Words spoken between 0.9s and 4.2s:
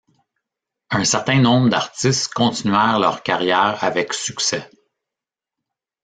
certain nombre d'artistes continuèrent leur carrière avec